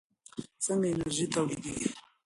[0.63, 1.89] څنګه انرژي تولیدېږي؟